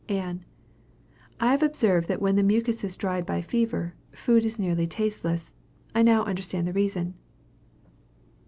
[0.09, 0.45] Ann.
[1.39, 5.53] I have observed that when the mucus is dried by fever, food is nearly tasteless.
[5.93, 7.13] I now understand the reason.